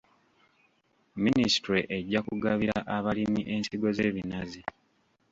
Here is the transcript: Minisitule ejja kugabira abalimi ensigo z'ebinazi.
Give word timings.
Minisitule 1.23 1.79
ejja 1.97 2.19
kugabira 2.27 2.77
abalimi 2.95 3.41
ensigo 3.53 3.87
z'ebinazi. 3.95 4.61